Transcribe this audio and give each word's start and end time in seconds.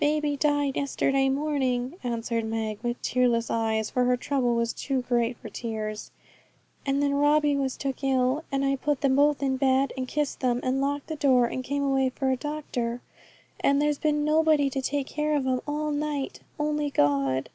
'Baby 0.00 0.34
died 0.34 0.76
yesterday 0.76 1.28
morning,' 1.28 1.96
answered 2.02 2.46
Meg, 2.46 2.78
with 2.82 3.02
tearless 3.02 3.50
eyes, 3.50 3.90
for 3.90 4.04
her 4.06 4.16
trouble 4.16 4.54
was 4.54 4.72
too 4.72 5.02
great 5.02 5.36
for 5.36 5.50
tears; 5.50 6.10
'and 6.86 7.02
then 7.02 7.12
Robbie 7.12 7.54
was 7.54 7.76
took 7.76 8.02
ill, 8.02 8.44
and 8.50 8.64
I 8.64 8.76
put 8.76 9.02
them 9.02 9.14
both 9.14 9.42
in 9.42 9.58
bed, 9.58 9.92
and 9.94 10.08
kissed 10.08 10.40
them, 10.40 10.58
and 10.62 10.80
locked 10.80 11.08
the 11.08 11.16
door, 11.16 11.44
and 11.48 11.62
came 11.62 11.82
away 11.82 12.08
for 12.08 12.30
a 12.30 12.36
doctor, 12.38 13.02
and 13.60 13.82
there's 13.82 13.98
been 13.98 14.24
nobody 14.24 14.70
to 14.70 14.80
take 14.80 15.06
care 15.08 15.36
of 15.36 15.46
'em 15.46 15.60
all 15.68 15.90
night, 15.90 16.40
only 16.58 16.88
God.' 16.88 17.50